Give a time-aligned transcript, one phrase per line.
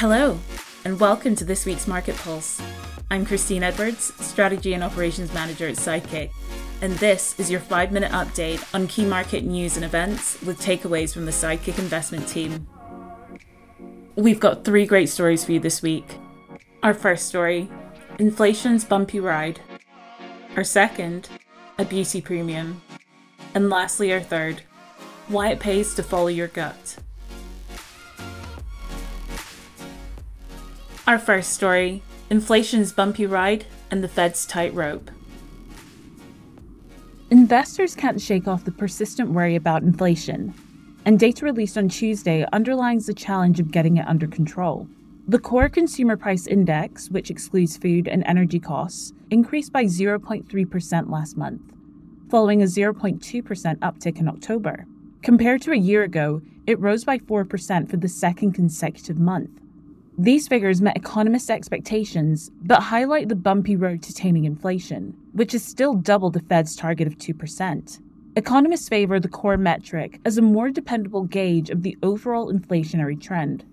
[0.00, 0.38] Hello,
[0.84, 2.60] and welcome to this week's Market Pulse.
[3.10, 6.32] I'm Christine Edwards, Strategy and Operations Manager at Sidekick,
[6.82, 11.14] and this is your five minute update on key market news and events with takeaways
[11.14, 12.68] from the Sidekick investment team.
[14.16, 16.18] We've got three great stories for you this week.
[16.82, 17.70] Our first story
[18.18, 19.60] inflation's bumpy ride.
[20.56, 21.30] Our second,
[21.78, 22.82] a beauty premium.
[23.54, 24.60] And lastly, our third,
[25.28, 26.98] why it pays to follow your gut.
[31.06, 35.08] Our first story inflation's bumpy ride and the Fed's tightrope.
[37.30, 40.52] Investors can't shake off the persistent worry about inflation,
[41.04, 44.88] and data released on Tuesday underlines the challenge of getting it under control.
[45.28, 51.36] The core consumer price index, which excludes food and energy costs, increased by 0.3% last
[51.36, 51.62] month,
[52.28, 54.86] following a 0.2% uptick in October.
[55.22, 59.50] Compared to a year ago, it rose by 4% for the second consecutive month.
[60.18, 65.62] These figures met economists' expectations, but highlight the bumpy road to taming inflation, which is
[65.62, 68.00] still double the Fed's target of 2%.
[68.34, 73.66] Economists favor the core metric as a more dependable gauge of the overall inflationary trend.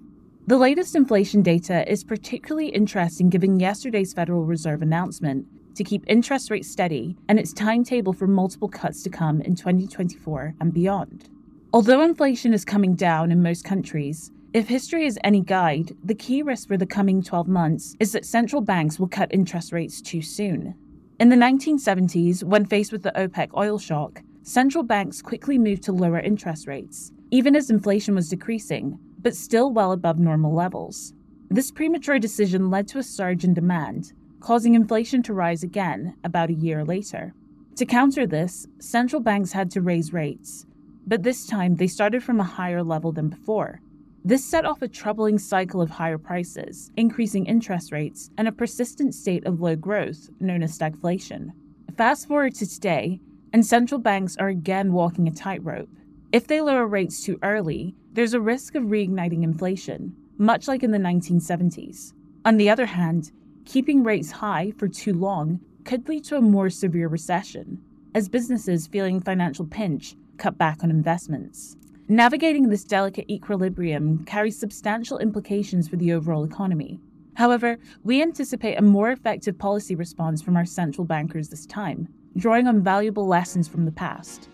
[0.45, 6.51] The latest inflation data is particularly interesting given yesterday's Federal Reserve announcement to keep interest
[6.51, 11.29] rates steady and its timetable for multiple cuts to come in 2024 and beyond.
[11.71, 16.43] Although inflation is coming down in most countries, if history is any guide, the key
[16.43, 20.21] risk for the coming 12 months is that central banks will cut interest rates too
[20.21, 20.75] soon.
[21.19, 25.91] In the 1970s, when faced with the OPEC oil shock, central banks quickly moved to
[25.91, 31.13] lower interest rates, even as inflation was decreasing, but still well above normal levels.
[31.49, 36.51] This premature decision led to a surge in demand, causing inflation to rise again about
[36.51, 37.33] a year later.
[37.77, 40.67] To counter this, central banks had to raise rates,
[41.07, 43.81] but this time they started from a higher level than before.
[44.25, 49.13] This set off a troubling cycle of higher prices, increasing interest rates, and a persistent
[49.13, 51.49] state of low growth known as stagflation.
[51.97, 53.19] Fast forward to today,
[53.51, 55.89] and central banks are again walking a tightrope.
[56.31, 60.91] If they lower rates too early, there's a risk of reigniting inflation, much like in
[60.91, 62.13] the 1970s.
[62.45, 63.33] On the other hand,
[63.65, 67.81] keeping rates high for too long could lead to a more severe recession,
[68.15, 71.75] as businesses feeling financial pinch cut back on investments.
[72.13, 76.99] Navigating this delicate equilibrium carries substantial implications for the overall economy.
[77.33, 82.07] However, we anticipate a more effective policy response from our central bankers this time,
[82.37, 84.47] drawing on valuable lessons from the past.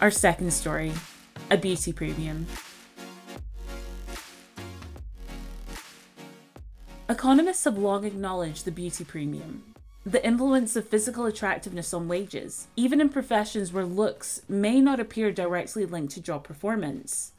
[0.00, 0.90] Our second story
[1.52, 2.48] a beauty premium.
[7.08, 9.73] Economists have long acknowledged the beauty premium,
[10.06, 15.32] the influence of physical attractiveness on wages, even in professions where looks may not appear
[15.32, 17.32] directly linked to job performance.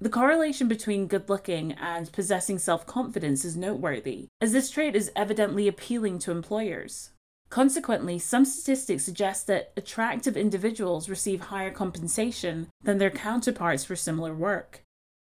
[0.00, 5.10] The correlation between good looking and possessing self confidence is noteworthy, as this trait is
[5.16, 7.10] evidently appealing to employers.
[7.50, 14.34] Consequently, some statistics suggest that attractive individuals receive higher compensation than their counterparts for similar
[14.34, 14.84] work.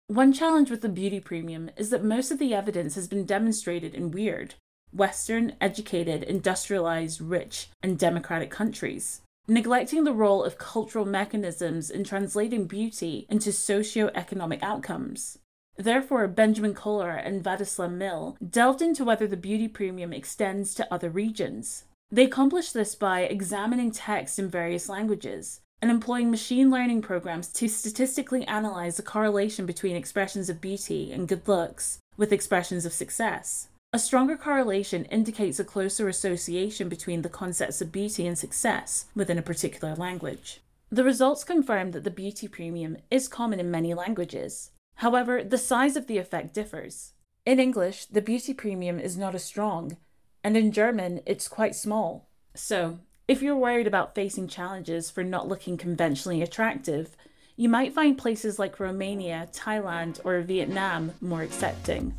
[0.06, 3.92] One challenge with the beauty premium is that most of the evidence has been demonstrated
[3.92, 4.54] in weird,
[4.92, 12.66] Western, educated, industrialized, rich, and democratic countries, neglecting the role of cultural mechanisms in translating
[12.66, 15.38] beauty into socio-economic outcomes.
[15.76, 21.10] Therefore, Benjamin Kohler and Vadislam Mill delved into whether the beauty premium extends to other
[21.10, 21.84] regions.
[22.10, 27.68] They accomplished this by examining text in various languages and employing machine learning programs to
[27.68, 33.68] statistically analyze the correlation between expressions of beauty and good looks with expressions of success.
[33.97, 39.39] A stronger correlation indicates a closer association between the concepts of beauty and success within
[39.39, 40.61] a particular language.
[40.91, 44.71] The results confirm that the beauty premium is common in many languages.
[44.97, 47.13] However, the size of the effect differs.
[47.47, 49.97] In English, the beauty premium is not as strong,
[50.45, 52.28] and in German, it's quite small.
[52.53, 57.16] So, if you're worried about facing challenges for not looking conventionally attractive,
[57.57, 62.15] you might find places like Romania, Thailand, or Vietnam more accepting.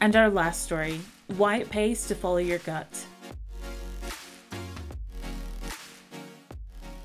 [0.00, 1.00] And our last story
[1.36, 3.04] why it pays to follow your gut.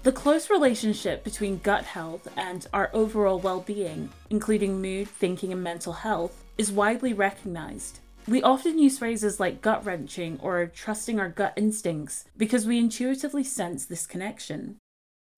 [0.03, 5.63] The close relationship between gut health and our overall well being, including mood, thinking, and
[5.63, 7.99] mental health, is widely recognized.
[8.27, 13.43] We often use phrases like gut wrenching or trusting our gut instincts because we intuitively
[13.43, 14.77] sense this connection.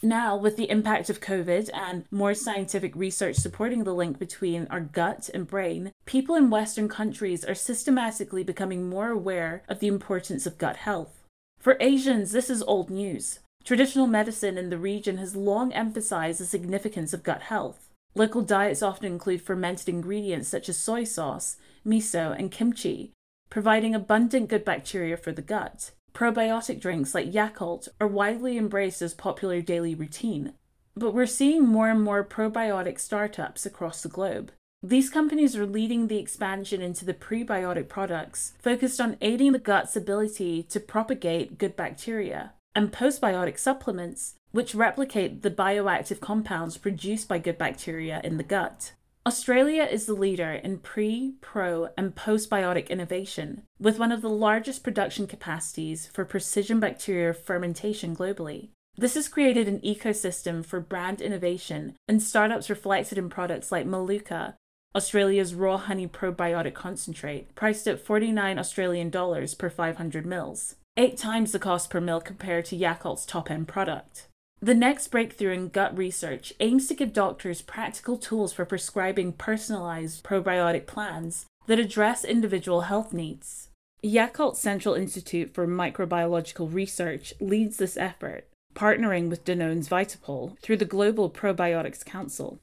[0.03, 4.81] Now, with the impact of COVID and more scientific research supporting the link between our
[4.81, 10.45] gut and brain, people in Western countries are systematically becoming more aware of the importance
[10.45, 11.23] of gut health.
[11.59, 13.39] For Asians, this is old news.
[13.63, 17.89] Traditional medicine in the region has long emphasized the significance of gut health.
[18.13, 23.11] Local diets often include fermented ingredients such as soy sauce, miso, and kimchi,
[23.49, 25.91] providing abundant good bacteria for the gut.
[26.15, 30.53] Probiotic drinks like Yakult are widely embraced as popular daily routine,
[30.95, 34.53] but we're seeing more and more probiotic startups across the globe.
[34.81, 39.97] These companies are leading the expansion into the prebiotic products, focused on aiding the gut's
[39.97, 47.39] ability to propagate good bacteria, and postbiotic supplements, which replicate the bioactive compounds produced by
[47.39, 48.93] good bacteria in the gut.
[49.27, 54.83] Australia is the leader in pre, pro, and postbiotic innovation, with one of the largest
[54.83, 58.69] production capacities for precision bacteria fermentation globally.
[58.95, 64.53] This has created an ecosystem for brand innovation and startups reflected in products like Maluka,
[64.95, 71.51] Australia's raw honey probiotic concentrate, priced at 49 Australian dollars per 500 mils, eight times
[71.51, 74.27] the cost per mil compared to Yakult's top end product.
[74.65, 80.23] The next breakthrough in gut research aims to give doctors practical tools for prescribing personalized
[80.23, 83.69] probiotic plans that address individual health needs.
[84.03, 90.83] Yakult Central Institute for Microbiological Research leads this effort, partnering with Danone's Vitapole through the
[90.83, 92.59] Global Probiotics Council.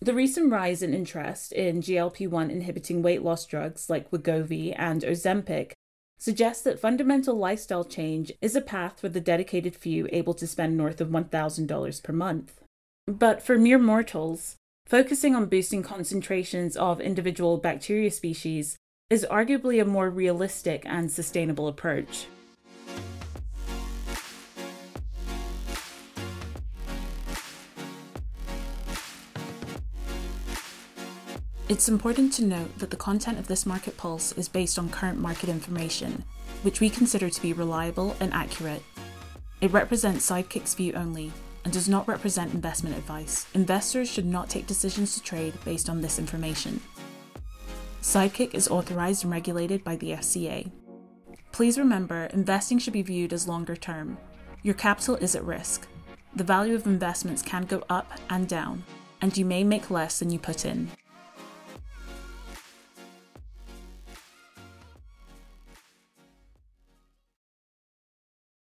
[0.00, 5.02] The recent rise in interest in GLP 1 inhibiting weight loss drugs like Wegovy and
[5.02, 5.72] Ozempic
[6.24, 10.74] suggests that fundamental lifestyle change is a path for the dedicated few able to spend
[10.74, 12.62] north of $1,000 per month.
[13.06, 14.56] But for mere mortals,
[14.86, 18.78] focusing on boosting concentrations of individual bacteria species
[19.10, 22.26] is arguably a more realistic and sustainable approach.
[31.66, 35.18] It's important to note that the content of this market pulse is based on current
[35.18, 36.22] market information,
[36.60, 38.82] which we consider to be reliable and accurate.
[39.62, 41.32] It represents Sidekick's view only
[41.64, 43.46] and does not represent investment advice.
[43.54, 46.82] Investors should not take decisions to trade based on this information.
[48.02, 50.70] Sidekick is authorized and regulated by the FCA.
[51.50, 54.18] Please remember, investing should be viewed as longer term.
[54.62, 55.86] Your capital is at risk.
[56.36, 58.84] The value of investments can go up and down,
[59.22, 60.90] and you may make less than you put in.